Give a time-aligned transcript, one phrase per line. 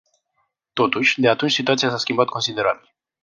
[0.73, 2.93] Totuși, de atunci situația s-a schimbat considerabil.